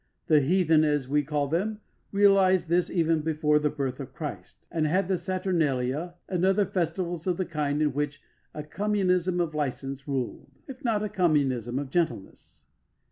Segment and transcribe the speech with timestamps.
[0.25, 1.79] The heathen, as we call them,
[2.11, 7.27] realised this even before the birth of Christ, and had the Saturnalia and other festivals
[7.27, 8.19] of the kind in which
[8.51, 12.65] a communism of licence ruled, if not a communism of gentleness.